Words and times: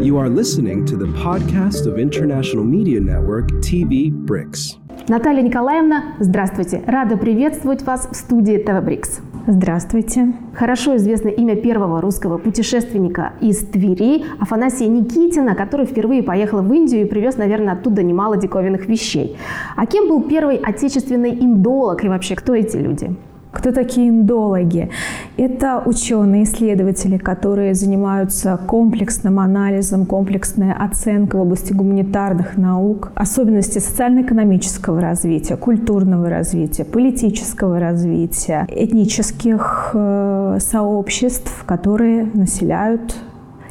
You 0.00 0.16
are 0.16 0.30
listening 0.30 0.86
to 0.86 0.96
the 0.96 1.12
podcast 1.22 1.86
of 1.86 1.98
International 1.98 2.64
Media 2.64 2.98
Network 2.98 3.50
TV 3.60 4.10
BRICS. 4.10 4.78
Наталья 5.08 5.42
Николаевна, 5.42 6.14
здравствуйте. 6.20 6.82
Рада 6.86 7.18
приветствовать 7.18 7.82
вас 7.82 8.08
в 8.10 8.16
студии 8.16 8.56
ТВ 8.56 8.82
Брикс. 8.82 9.20
Здравствуйте. 9.46 10.32
Хорошо 10.54 10.96
известно 10.96 11.28
имя 11.28 11.54
первого 11.54 12.00
русского 12.00 12.38
путешественника 12.38 13.34
из 13.42 13.58
Твери, 13.58 14.24
Афанасия 14.38 14.88
Никитина, 14.88 15.54
который 15.54 15.84
впервые 15.84 16.22
поехал 16.22 16.62
в 16.62 16.72
Индию 16.72 17.02
и 17.02 17.04
привез, 17.04 17.36
наверное, 17.36 17.74
оттуда 17.74 18.02
немало 18.02 18.38
диковинных 18.38 18.86
вещей. 18.86 19.36
А 19.76 19.84
кем 19.84 20.08
был 20.08 20.22
первый 20.22 20.56
отечественный 20.56 21.34
индолог 21.34 22.02
и 22.04 22.08
вообще 22.08 22.36
кто 22.36 22.54
эти 22.54 22.78
люди? 22.78 23.14
Кто 23.52 23.72
такие 23.72 24.08
индологи? 24.08 24.90
Это 25.36 25.82
ученые, 25.84 26.44
исследователи, 26.44 27.18
которые 27.18 27.74
занимаются 27.74 28.58
комплексным 28.66 29.40
анализом, 29.40 30.06
комплексной 30.06 30.72
оценкой 30.72 31.40
в 31.40 31.42
области 31.42 31.72
гуманитарных 31.72 32.56
наук, 32.56 33.10
особенности 33.16 33.78
социально-экономического 33.78 35.00
развития, 35.00 35.56
культурного 35.56 36.28
развития, 36.28 36.84
политического 36.84 37.80
развития, 37.80 38.66
этнических 38.70 39.90
э, 39.94 40.58
сообществ, 40.60 41.64
которые 41.66 42.26
населяют 42.32 43.16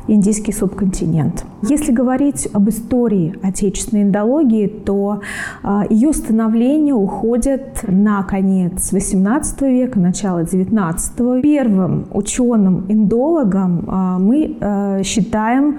индийский 0.09 0.51
субконтинент. 0.51 1.45
Если 1.61 1.91
говорить 1.91 2.47
об 2.53 2.69
истории 2.69 3.35
отечественной 3.43 4.03
индологии, 4.03 4.67
то 4.67 5.21
а, 5.61 5.85
ее 5.89 6.13
становление 6.13 6.93
уходит 6.93 7.83
на 7.87 8.23
конец 8.23 8.91
XVIII 8.91 9.69
века, 9.69 9.99
начало 9.99 10.43
XIX. 10.43 11.41
Первым 11.41 12.07
ученым-индологом 12.11 13.85
а, 13.87 14.19
мы 14.19 14.57
а, 14.59 15.03
считаем 15.03 15.77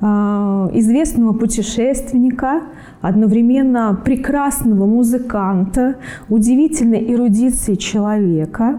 известного 0.00 1.32
путешественника, 1.32 2.62
одновременно 3.00 4.00
прекрасного 4.04 4.86
музыканта, 4.86 5.96
удивительной 6.28 7.12
эрудиции 7.12 7.74
человека, 7.74 8.78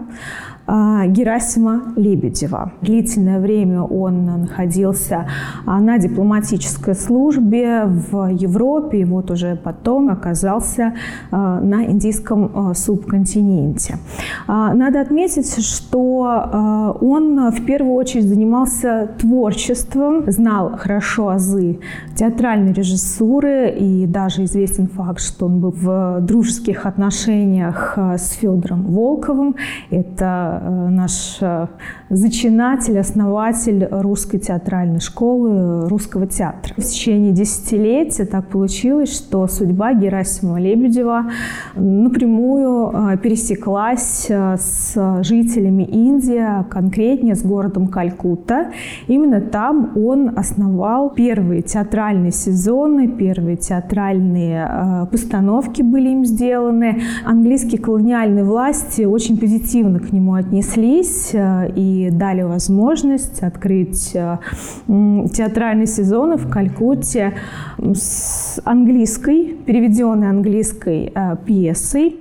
Герасима 0.70 1.94
Лебедева. 1.96 2.72
Длительное 2.80 3.40
время 3.40 3.82
он 3.82 4.24
находился 4.24 5.26
а, 5.66 5.80
на 5.80 5.98
дипломатической 5.98 6.94
службе 6.94 7.84
в 7.86 8.28
Европе, 8.30 9.00
и 9.00 9.04
вот 9.04 9.30
уже 9.30 9.56
потом 9.56 10.10
оказался 10.10 10.94
а, 11.30 11.60
на 11.60 11.86
индийском 11.86 12.74
субконтиненте. 12.74 13.98
Надо 14.46 15.00
отметить, 15.00 15.64
что 15.64 16.96
он 17.00 17.50
в 17.50 17.64
первую 17.64 17.94
очередь 17.94 18.28
занимался 18.28 19.10
творчеством, 19.18 20.30
знал 20.30 20.76
хорошо 20.76 21.30
азы 21.30 21.80
театральной 22.14 22.72
режиссуры, 22.72 23.70
и 23.70 24.06
даже 24.06 24.44
известен 24.44 24.86
факт, 24.88 25.20
что 25.20 25.46
он 25.46 25.60
был 25.60 25.72
в 25.72 26.20
дружеских 26.20 26.86
отношениях 26.86 27.94
с 27.96 28.32
Федором 28.32 28.84
Волковым. 28.84 29.56
Это 29.90 30.59
наш 30.60 31.38
э, 31.40 31.66
зачинатель, 32.10 32.98
основатель 32.98 33.86
русской 33.90 34.38
театральной 34.38 35.00
школы, 35.00 35.88
русского 35.88 36.26
театра. 36.26 36.74
В 36.76 36.82
течение 36.82 37.32
десятилетия 37.32 38.24
так 38.24 38.48
получилось, 38.48 39.16
что 39.16 39.46
судьба 39.46 39.94
Герасима 39.94 40.60
Лебедева 40.60 41.26
напрямую 41.74 42.90
э, 42.92 43.16
пересеклась 43.18 44.28
с 44.30 45.22
жителями 45.22 45.84
Индии, 45.84 46.38
а 46.38 46.64
конкретнее 46.64 47.34
с 47.34 47.42
городом 47.42 47.88
Калькутта. 47.88 48.72
Именно 49.06 49.40
там 49.40 49.92
он 49.96 50.38
основал 50.38 51.10
первые 51.10 51.62
театральные 51.62 52.32
сезоны, 52.32 53.08
первые 53.08 53.56
театральные 53.56 55.08
постановки 55.10 55.82
были 55.82 56.10
им 56.10 56.24
сделаны. 56.24 57.02
Английские 57.24 57.80
колониальные 57.80 58.44
власти 58.44 59.02
очень 59.02 59.38
позитивно 59.38 60.00
к 60.00 60.12
нему 60.12 60.34
отнеслись 60.40 61.30
э, 61.32 61.70
и 61.76 62.10
дали 62.10 62.42
возможность 62.42 63.42
открыть 63.42 64.10
э, 64.14 64.38
театральный 64.86 65.86
сезон 65.86 66.36
в 66.36 66.50
Калькутте 66.50 67.34
с 67.78 68.60
английской, 68.64 69.56
переведенной 69.66 70.28
английской 70.28 71.12
э, 71.14 71.36
пьесой. 71.46 72.16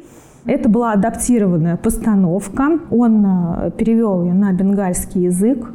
Это 0.49 0.67
была 0.67 0.93
адаптированная 0.93 1.77
постановка. 1.77 2.79
Он 2.89 3.71
перевел 3.77 4.23
ее 4.23 4.33
на 4.33 4.51
бенгальский 4.51 5.25
язык. 5.25 5.71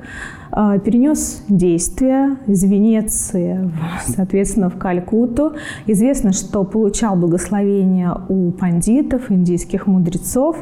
А, 0.57 0.79
перенес 0.79 1.43
действия 1.49 2.37
из 2.47 2.63
Венеции, 2.63 3.73
соответственно, 4.07 4.71
в 4.71 4.79
Калькутту. 4.79 5.55
Известно, 5.87 6.33
что 6.33 6.63
получал 6.63 7.17
благословение 7.17 8.13
у 8.29 8.53
пандитов, 8.53 9.33
индийских 9.33 9.89
мудрецов. 9.89 10.57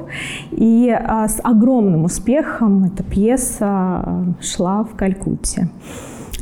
И 0.50 0.90
а, 0.90 1.28
с 1.28 1.40
огромным 1.42 2.04
успехом 2.04 2.84
эта 2.84 3.02
пьеса 3.02 4.34
шла 4.40 4.84
в 4.84 4.94
Калькутте. 4.94 5.68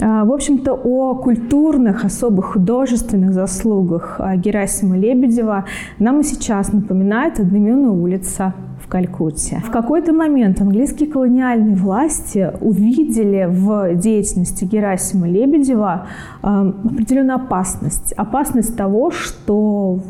В 0.01 0.33
общем-то, 0.33 0.73
о 0.73 1.15
культурных, 1.15 2.05
особых 2.07 2.53
художественных 2.53 3.35
заслугах 3.35 4.19
Герасима 4.37 4.97
Лебедева 4.97 5.67
нам 5.99 6.21
и 6.21 6.23
сейчас 6.25 6.73
напоминает 6.73 7.39
одноименная 7.39 7.91
улица 7.91 8.55
Калькутте. 8.91 9.63
В 9.65 9.71
какой-то 9.71 10.13
момент 10.13 10.61
английские 10.61 11.09
колониальные 11.09 11.77
власти 11.77 12.51
увидели 12.61 13.47
в 13.49 13.95
деятельности 13.95 14.65
Герасима 14.65 15.29
Лебедева 15.29 16.07
э, 16.43 16.73
определенную 16.85 17.37
опасность. 17.37 18.13
Опасность 18.17 18.77
того, 18.77 19.13
что 19.13 20.01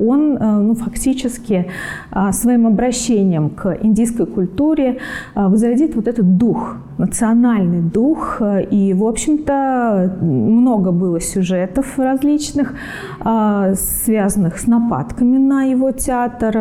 он 0.00 0.36
э, 0.36 0.58
ну, 0.58 0.74
фактически 0.74 1.66
э, 2.10 2.32
своим 2.32 2.66
обращением 2.66 3.50
к 3.50 3.78
индийской 3.80 4.26
культуре 4.26 4.98
возродит 5.36 5.94
вот 5.94 6.08
этот 6.08 6.36
дух, 6.36 6.76
национальный 6.98 7.80
дух. 7.80 8.42
И, 8.70 8.94
в 8.94 9.04
общем-то, 9.04 10.18
много 10.20 10.90
было 10.90 11.20
сюжетов 11.20 11.98
различных, 11.98 12.74
связанных 13.20 14.58
с 14.58 14.66
нападками 14.66 15.38
на 15.38 15.62
его 15.62 15.92
театр. 15.92 16.58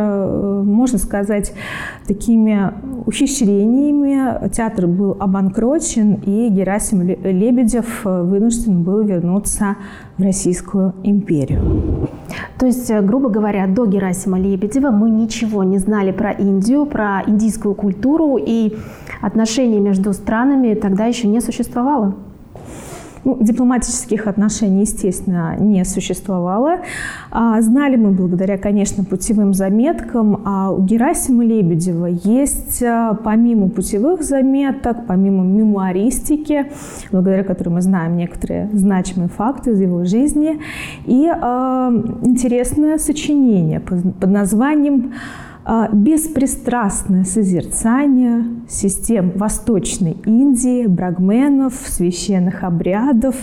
Можно 0.63 0.99
сказать, 0.99 1.46
сказать, 1.47 1.53
такими 2.07 2.71
ухищрениями 3.05 4.49
театр 4.49 4.87
был 4.87 5.17
обанкрочен, 5.19 6.15
и 6.25 6.49
Герасим 6.49 7.01
Лебедев 7.01 8.03
вынужден 8.05 8.83
был 8.83 9.01
вернуться 9.01 9.75
в 10.17 10.23
Российскую 10.23 10.93
империю. 11.03 12.07
То 12.57 12.65
есть, 12.65 12.91
грубо 13.01 13.29
говоря, 13.29 13.67
до 13.67 13.85
Герасима 13.85 14.39
Лебедева 14.39 14.91
мы 14.91 15.09
ничего 15.09 15.63
не 15.63 15.79
знали 15.79 16.11
про 16.11 16.31
Индию, 16.31 16.85
про 16.85 17.23
индийскую 17.27 17.75
культуру, 17.75 18.37
и 18.37 18.73
отношения 19.21 19.79
между 19.79 20.13
странами 20.13 20.73
тогда 20.73 21.05
еще 21.05 21.27
не 21.27 21.41
существовало? 21.41 22.15
Ну, 23.27 23.37
дипломатических 23.41 24.25
отношений, 24.27 24.83
естественно, 24.83 25.57
не 25.59 25.83
существовало. 25.83 26.77
А, 27.29 27.61
знали 27.61 27.97
мы 27.97 28.11
благодаря, 28.11 28.57
конечно, 28.57 29.03
путевым 29.03 29.53
заметкам. 29.53 30.43
А 30.45 30.71
у 30.71 30.81
Герасима 30.81 31.43
Лебедева 31.43 32.05
есть, 32.05 32.81
а, 32.81 33.15
помимо 33.15 33.67
путевых 33.67 34.23
заметок, 34.23 35.05
помимо 35.07 35.43
мемуаристики, 35.43 36.67
благодаря 37.11 37.43
которой 37.43 37.67
мы 37.67 37.81
знаем 37.81 38.15
некоторые 38.15 38.69
значимые 38.71 39.27
факты 39.27 39.71
из 39.71 39.81
его 39.81 40.05
жизни, 40.05 40.61
и 41.05 41.27
а, 41.29 41.91
интересное 42.21 42.97
сочинение 42.97 43.81
под, 43.81 44.25
названием 44.25 45.11
беспристрастное 45.91 47.25
созерцание 47.25 48.45
систем 48.69 49.31
Восточной 49.35 50.15
Индии, 50.25 50.87
брагменов, 50.87 51.73
священных 51.73 52.63
обрядов, 52.63 53.35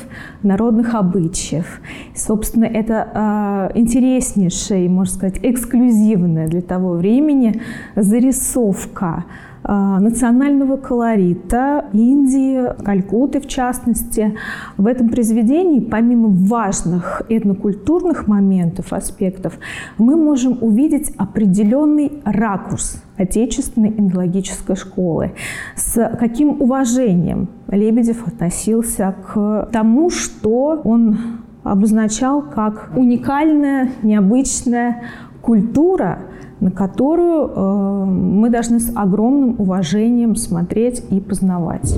народных 0.43 0.95
обычаев. 0.95 1.81
собственно, 2.15 2.65
это 2.65 3.09
а, 3.13 3.73
интереснейшая, 3.75 4.89
можно 4.89 5.15
сказать, 5.15 5.39
эксклюзивная 5.43 6.49
для 6.49 6.63
того 6.63 6.93
времени 6.93 7.61
зарисовка 7.95 9.07
а, 9.07 9.54
национального 9.67 10.77
колорита 10.77 11.87
Индии, 11.93 12.83
Калькуты 12.83 13.41
в 13.41 13.47
частности. 13.47 14.37
В 14.77 14.87
этом 14.87 15.09
произведении, 15.09 15.81
помимо 15.81 16.29
важных 16.29 17.23
этнокультурных 17.29 18.27
моментов, 18.29 18.93
аспектов, 18.93 19.59
мы 19.99 20.17
можем 20.17 20.59
увидеть 20.61 21.13
определенный 21.17 22.13
ракурс 22.25 23.03
отечественной 23.17 23.91
индологической 23.91 24.77
школы. 24.77 25.33
С 25.77 26.17
каким 26.19 26.61
уважением 26.61 27.49
Лебедев 27.69 28.27
относился 28.27 29.15
к 29.27 29.69
тому, 29.73 30.11
что 30.11 30.81
он 30.85 31.17
обозначал 31.63 32.43
как 32.43 32.91
уникальная, 32.95 33.91
необычная 34.03 35.05
культура, 35.41 36.21
на 36.65 36.71
которую 36.71 37.51
э, 37.55 38.05
мы 38.07 38.49
должны 38.49 38.81
с 38.81 38.91
огромным 38.95 39.57
уважением 39.59 40.35
смотреть 40.35 41.05
и 41.11 41.21
познавать. 41.21 41.95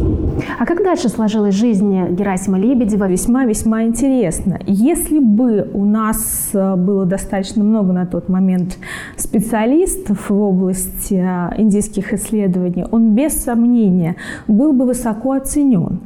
А 0.58 0.66
как 0.66 0.82
дальше 0.82 1.08
сложилась 1.08 1.54
жизнь 1.54 2.08
Герасима 2.10 2.58
Лебедева? 2.58 3.08
Весьма-весьма 3.08 3.84
интересно. 3.84 4.58
Если 4.66 5.20
бы 5.20 5.70
у 5.72 5.84
нас 5.84 6.50
э, 6.52 6.74
было 6.74 7.06
достаточно 7.06 7.62
много 7.62 7.92
на 7.92 8.06
тот 8.06 8.28
момент 8.28 8.76
специалистов 9.16 10.30
в 10.30 10.34
области 10.34 11.14
э, 11.14 11.60
индийских 11.62 12.12
исследований, 12.12 12.84
он 12.90 13.14
без 13.14 13.34
сомнения 13.34 14.16
был 14.48 14.72
бы 14.72 14.84
высоко 14.84 15.34
оценен. 15.34 16.00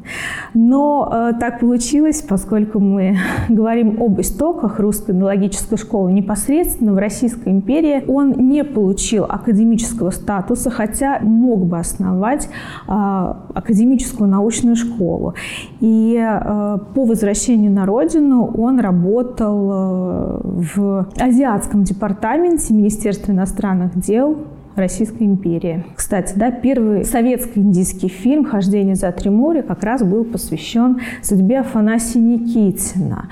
Но 0.52 1.32
так 1.40 1.60
получилось, 1.60 2.20
поскольку 2.20 2.78
мы 2.78 3.16
говорим 3.48 4.02
об 4.02 4.20
истоках 4.20 4.80
русской 4.80 5.12
энологической 5.12 5.78
школы 5.78 6.12
непосредственно 6.12 6.92
в 6.92 6.98
Российской 6.98 7.48
империи, 7.48 8.04
он 8.06 8.49
не 8.50 8.64
получил 8.64 9.24
академического 9.24 10.10
статуса, 10.10 10.70
хотя 10.70 11.20
мог 11.20 11.66
бы 11.66 11.78
основать 11.78 12.46
э, 12.46 12.90
академическую 12.90 14.28
научную 14.28 14.76
школу. 14.76 15.34
И 15.80 16.16
э, 16.18 16.78
по 16.94 17.04
возвращению 17.04 17.70
на 17.70 17.86
родину 17.86 18.44
он 18.56 18.80
работал 18.80 19.70
э, 19.70 20.40
в 20.76 21.08
Азиатском 21.18 21.84
департаменте 21.84 22.74
Министерства 22.74 23.32
иностранных 23.32 23.98
дел 23.98 24.36
Российской 24.76 25.24
империи. 25.24 25.84
Кстати, 25.94 26.34
да, 26.36 26.50
первый 26.50 27.04
советско-индийский 27.04 28.08
фильм 28.08 28.44
«Хождение 28.44 28.94
за 28.94 29.12
три 29.12 29.30
моря» 29.30 29.62
как 29.62 29.82
раз 29.82 30.02
был 30.02 30.24
посвящен 30.24 31.00
судьбе 31.22 31.60
Афанасия 31.60 32.20
Никитина. 32.20 33.28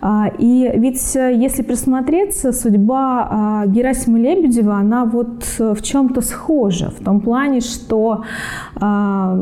А, 0.00 0.28
и 0.38 0.70
ведь, 0.74 1.16
э, 1.16 1.34
если 1.34 1.62
присмотреться, 1.62 2.52
судьба 2.52 3.28
а, 3.28 3.66
Герасима 3.66 4.18
Лебедева, 4.18 4.76
она 4.76 5.04
вот 5.04 5.44
э, 5.58 5.74
в 5.74 5.82
чем-то 5.82 6.20
схожа, 6.20 6.90
в 6.90 7.02
том 7.02 7.20
плане, 7.20 7.60
что 7.60 8.22
а, 8.78 9.36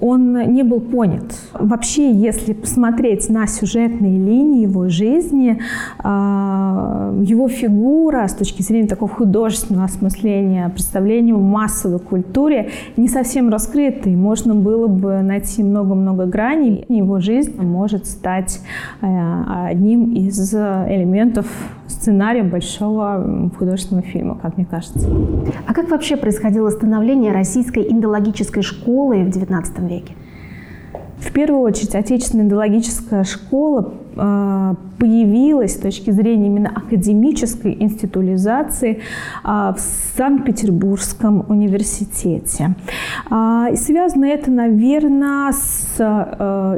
он 0.00 0.52
не 0.52 0.62
был 0.62 0.80
понят. 0.80 1.24
Вообще, 1.52 2.10
если 2.12 2.52
посмотреть 2.52 3.28
на 3.28 3.46
сюжетные 3.46 4.18
линии 4.18 4.62
его 4.62 4.88
жизни, 4.88 5.60
его 6.02 7.48
фигура 7.48 8.26
с 8.26 8.34
точки 8.34 8.62
зрения 8.62 8.88
такого 8.88 9.10
художественного 9.10 9.86
осмысления, 9.86 10.68
представления 10.70 11.34
в 11.34 11.42
массовой 11.42 11.98
культуре 11.98 12.70
не 12.96 13.08
совсем 13.08 13.48
раскрыта, 13.48 14.08
и 14.08 14.16
можно 14.16 14.54
было 14.54 14.86
бы 14.86 15.22
найти 15.22 15.62
много-много 15.62 16.26
граней. 16.26 16.84
Его 16.88 17.20
жизнь 17.20 17.60
может 17.60 18.06
стать 18.06 18.60
одним 19.00 19.91
одним 19.92 20.12
из 20.12 20.54
элементов 20.54 21.46
сценария 21.86 22.42
большого 22.42 23.50
художественного 23.58 24.06
фильма, 24.06 24.38
как 24.40 24.56
мне 24.56 24.66
кажется. 24.66 25.08
А 25.66 25.74
как 25.74 25.90
вообще 25.90 26.16
происходило 26.16 26.70
становление 26.70 27.32
российской 27.32 27.90
индологической 27.90 28.62
школы 28.62 29.24
в 29.24 29.28
XIX 29.28 29.88
веке? 29.88 30.14
В 31.18 31.30
первую 31.32 31.60
очередь, 31.60 31.94
отечественная 31.94 32.46
индологическая 32.46 33.24
школа 33.24 33.94
появилась 35.02 35.74
с 35.74 35.78
точки 35.78 36.12
зрения 36.12 36.46
именно 36.46 36.70
академической 36.70 37.76
институализации 37.80 39.00
а, 39.42 39.74
в 39.74 39.80
Санкт-Петербургском 40.16 41.44
университете. 41.48 42.76
А, 43.28 43.68
и 43.72 43.76
связано 43.76 44.26
это, 44.26 44.50
наверное, 44.50 45.50
с 45.52 45.82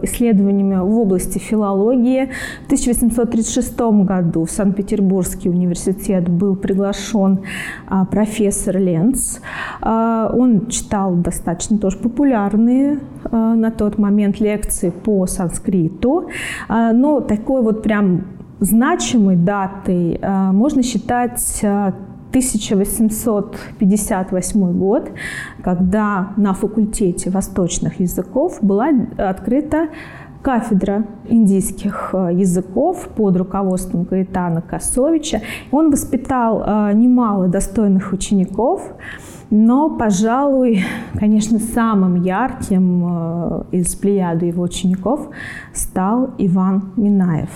исследованиями 0.03 0.77
в 0.77 0.99
области 0.99 1.39
филологии. 1.39 2.31
В 2.63 2.67
1836 2.67 3.79
году 4.05 4.45
в 4.45 4.51
Санкт-Петербургский 4.51 5.51
университет 5.51 6.29
был 6.29 6.57
приглашен 6.57 7.41
профессор 8.11 8.79
Ленц. 8.79 9.39
Он 9.83 10.67
читал 10.69 11.15
достаточно 11.15 11.79
тоже 11.79 11.99
популярные 11.99 13.01
на 13.31 13.71
тот 13.71 13.99
момент 13.99 14.41
лекции 14.41 14.91
по 14.91 15.27
санскриту, 15.27 16.29
но 16.69 17.21
такой 17.27 17.63
вот 17.63 17.83
прям 17.83 18.27
значимой 18.61 19.35
датой 19.37 20.19
э, 20.21 20.53
можно 20.53 20.83
считать 20.83 21.41
1858 21.63 24.63
э, 24.63 24.73
год, 24.73 25.11
когда 25.63 26.33
на 26.37 26.53
факультете 26.55 27.31
восточных 27.31 28.01
языков 28.01 28.59
была 28.61 28.89
открыта 29.17 29.89
кафедра 30.45 31.05
индийских 31.27 32.11
э, 32.13 32.31
языков 32.35 33.09
под 33.17 33.37
руководством 33.37 34.05
Гаитана 34.05 34.61
Косовича. 34.61 35.41
Он 35.73 35.91
воспитал 35.91 36.93
немало 36.95 37.49
достойных 37.49 38.13
учеников, 38.13 38.95
но, 39.51 39.89
пожалуй, 39.89 40.85
конечно, 41.15 41.59
самым 41.59 42.23
ярким 42.23 43.05
э, 43.07 43.63
из 43.73 43.95
плеяды 43.95 44.47
его 44.47 44.65
учеников 44.65 45.29
стал 45.73 46.31
Иван 46.39 46.93
Минаев. 46.97 47.51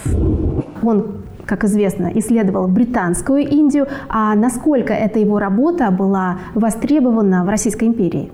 Он 0.82 1.06
как 1.44 1.64
известно, 1.64 2.12
исследовал 2.14 2.68
британскую 2.68 3.40
Индию, 3.40 3.86
а 4.08 4.34
насколько 4.34 4.92
эта 4.92 5.18
его 5.18 5.38
работа 5.38 5.90
была 5.90 6.40
востребована 6.54 7.42
в 7.42 7.48
Российской 7.48 7.86
империи? 7.86 8.30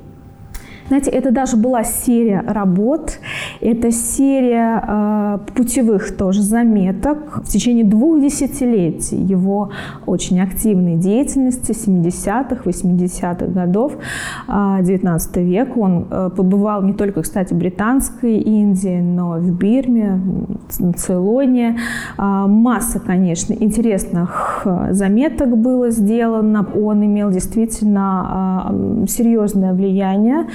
Знаете, 0.88 1.10
это 1.10 1.30
даже 1.30 1.56
была 1.56 1.84
серия 1.84 2.44
работ, 2.46 3.18
это 3.64 3.90
серия 3.90 4.82
э, 4.87 5.38
путевых 5.55 6.16
тоже 6.16 6.43
заметок 6.43 7.43
в 7.44 7.49
течение 7.49 7.84
двух 7.84 8.20
десятилетий 8.20 9.16
его 9.16 9.70
очень 10.06 10.40
активной 10.40 10.96
деятельности 10.96 11.72
70-х, 11.72 12.62
80-х 12.64 13.46
годов 13.46 13.96
э, 14.49 14.78
19 14.82 15.37
века. 15.37 15.78
Он 15.78 16.06
э, 16.11 16.31
побывал 16.37 16.82
не 16.82 16.93
только, 16.93 17.22
кстати, 17.22 17.55
в 17.55 17.58
британской 17.58 18.38
Индии, 18.38 19.00
но 19.00 19.38
в 19.38 19.50
Бирме, 19.50 20.20
в 20.78 20.93
Цейлоне. 20.94 21.78
Э, 22.19 22.46
масса, 22.46 23.00
конечно, 23.00 23.55
интересных 23.55 24.62
э, 24.64 24.93
заметок 24.93 25.56
было 25.56 25.90
сделано. 25.90 26.67
Он 26.75 27.05
имел 27.05 27.31
действительно 27.31 28.70
э, 28.70 29.06
серьезное 29.08 29.72
влияние 29.72 30.46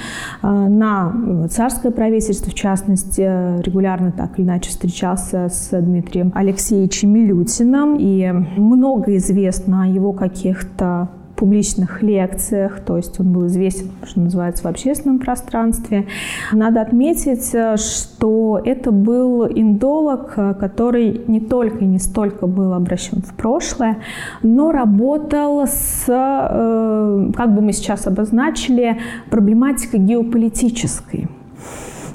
Э, 0.42 0.68
на 0.68 1.48
царское 1.50 1.90
правительство, 1.90 2.50
в 2.50 2.54
частности, 2.54 2.99
регулярно 3.18 4.12
так 4.12 4.38
или 4.38 4.46
иначе 4.46 4.70
встречался 4.70 5.48
с 5.48 5.70
Дмитрием 5.80 6.32
Алексеевичем 6.34 7.10
Милютиным, 7.10 7.96
и 7.98 8.30
много 8.56 9.16
известно 9.16 9.84
о 9.84 9.86
его 9.86 10.12
каких-то 10.12 11.08
публичных 11.40 12.02
лекциях, 12.02 12.80
то 12.80 12.98
есть 12.98 13.18
он 13.18 13.32
был 13.32 13.46
известен, 13.46 13.88
что 14.04 14.20
называется, 14.20 14.62
в 14.62 14.66
общественном 14.66 15.18
пространстве. 15.18 16.06
Надо 16.52 16.82
отметить, 16.82 17.54
что 17.80 18.60
это 18.62 18.92
был 18.92 19.46
индолог, 19.46 20.34
который 20.34 21.22
не 21.28 21.40
только 21.40 21.78
и 21.78 21.86
не 21.86 21.98
столько 21.98 22.46
был 22.46 22.74
обращен 22.74 23.22
в 23.22 23.32
прошлое, 23.32 23.96
но 24.42 24.70
работал 24.70 25.66
с, 25.66 26.04
э, 26.06 27.30
как 27.34 27.54
бы 27.54 27.62
мы 27.62 27.72
сейчас 27.72 28.06
обозначили, 28.06 28.98
проблематикой 29.30 30.00
геополитической. 30.00 31.26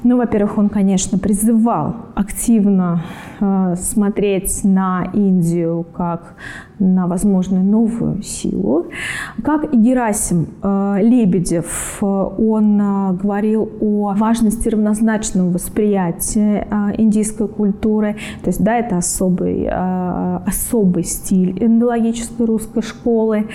Ну, 0.02 0.16
во-первых, 0.16 0.58
он, 0.58 0.68
конечно, 0.68 1.18
призывал 1.18 1.96
активно 2.14 3.02
смотреть 3.76 4.64
на 4.64 5.10
Индию 5.12 5.84
как 5.94 6.36
на 6.78 7.06
возможную 7.06 7.64
новую 7.64 8.22
силу. 8.22 8.86
Как 9.42 9.72
и 9.72 9.76
Герасим 9.76 10.48
э, 10.62 10.98
Лебедев, 11.00 11.98
э, 12.02 12.04
он 12.04 12.80
э, 12.80 13.12
говорил 13.14 13.70
о 13.80 14.14
важности 14.14 14.68
равнозначного 14.68 15.50
восприятия 15.50 16.66
индийской 16.98 17.48
культуры. 17.48 18.16
То 18.42 18.48
есть, 18.48 18.62
да, 18.62 18.76
это 18.76 18.98
особый, 18.98 19.68
особый 19.68 21.04
стиль 21.04 21.56
эндологической 21.62 22.46
русской 22.46 22.82
школы. 22.82 23.48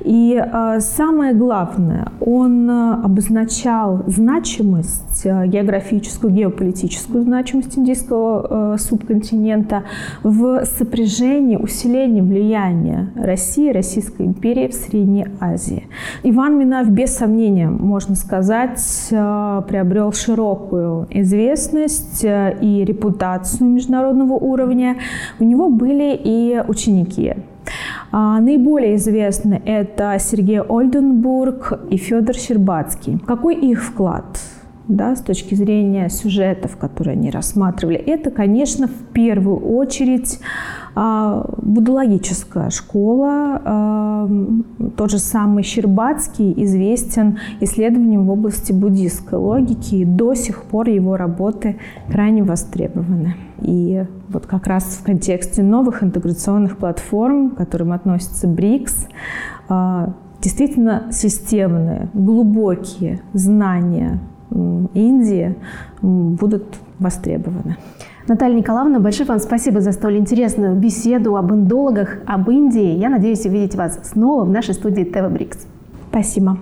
И 0.00 0.42
самое 0.80 1.34
главное, 1.34 2.12
он 2.20 2.68
обозначал 2.70 4.02
значимость, 4.06 5.24
географическую, 5.24 6.32
геополитическую 6.32 7.22
значимость 7.24 7.78
индийского 7.78 8.76
субконтинента 8.78 9.25
в 10.22 10.64
сопряжении, 10.64 11.56
усилении 11.56 12.20
влияния 12.20 13.10
России, 13.16 13.70
Российской 13.70 14.22
империи 14.26 14.68
в 14.68 14.74
Средней 14.74 15.26
Азии. 15.40 15.88
Иван 16.22 16.58
Минаев, 16.58 16.88
без 16.88 17.16
сомнения, 17.16 17.68
можно 17.68 18.14
сказать, 18.14 18.80
э, 19.10 19.62
приобрел 19.68 20.12
широкую 20.12 21.06
известность 21.10 22.24
э, 22.24 22.56
и 22.60 22.84
репутацию 22.84 23.68
международного 23.68 24.34
уровня. 24.34 24.96
У 25.40 25.44
него 25.44 25.68
были 25.68 26.18
и 26.22 26.62
ученики. 26.66 27.34
А, 28.12 28.40
наиболее 28.40 28.96
известны 28.96 29.60
это 29.64 30.16
Сергей 30.20 30.60
Ольденбург 30.60 31.80
и 31.90 31.96
Федор 31.96 32.34
Щербацкий. 32.36 33.18
Какой 33.26 33.56
их 33.56 33.82
вклад? 33.82 34.24
Да, 34.88 35.16
с 35.16 35.22
точки 35.22 35.54
зрения 35.54 36.08
сюжетов, 36.08 36.76
которые 36.76 37.14
они 37.14 37.30
рассматривали, 37.30 37.96
это, 37.96 38.30
конечно, 38.30 38.86
в 38.86 39.12
первую 39.12 39.58
очередь 39.58 40.38
а, 40.94 41.44
буддологическая 41.58 42.70
школа. 42.70 43.60
А, 43.64 44.30
тот 44.96 45.10
же 45.10 45.18
самый 45.18 45.64
Щербацкий 45.64 46.54
известен 46.64 47.38
исследованием 47.60 48.26
в 48.26 48.30
области 48.30 48.72
буддистской 48.72 49.38
логики, 49.38 49.96
и 49.96 50.04
до 50.04 50.34
сих 50.34 50.62
пор 50.64 50.88
его 50.88 51.16
работы 51.16 51.76
крайне 52.08 52.44
востребованы. 52.44 53.34
И 53.62 54.04
вот 54.28 54.46
как 54.46 54.66
раз 54.66 54.98
в 55.00 55.04
контексте 55.04 55.62
новых 55.62 56.02
интеграционных 56.02 56.76
платформ, 56.76 57.50
к 57.50 57.56
которым 57.56 57.92
относится 57.92 58.46
БРИКС, 58.46 59.08
а, 59.68 60.14
действительно 60.40 61.08
системные, 61.10 62.08
глубокие 62.14 63.20
знания 63.32 64.20
Индии 64.94 65.54
будут 66.02 66.64
востребованы. 66.98 67.76
Наталья 68.28 68.56
Николаевна, 68.56 68.98
большое 68.98 69.28
вам 69.28 69.38
спасибо 69.38 69.80
за 69.80 69.92
столь 69.92 70.16
интересную 70.16 70.74
беседу 70.74 71.36
об 71.36 71.52
индологах, 71.52 72.18
об 72.26 72.50
Индии. 72.50 72.98
Я 72.98 73.08
надеюсь 73.08 73.46
увидеть 73.46 73.76
вас 73.76 74.00
снова 74.02 74.44
в 74.44 74.50
нашей 74.50 74.74
студии 74.74 75.04
ТВ 75.04 75.30
Брикс. 75.30 75.66
Спасибо. 76.10 76.58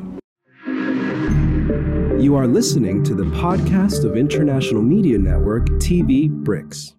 You 2.18 2.36
are 2.36 2.46
listening 2.46 3.02
to 3.04 3.14
the 3.14 3.26
podcast 3.40 4.04
of 4.04 4.16
International 4.16 4.82
Media 4.82 5.18
Network 5.18 5.68
TV 5.78 6.28
BRICS. 6.30 6.94